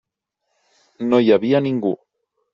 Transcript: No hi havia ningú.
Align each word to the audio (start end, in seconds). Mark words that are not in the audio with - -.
No 1.11 1.21
hi 1.27 1.31
havia 1.37 1.63
ningú. 1.67 1.95